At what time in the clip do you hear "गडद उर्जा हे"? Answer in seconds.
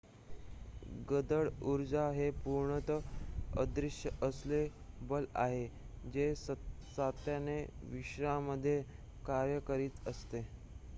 1.09-2.29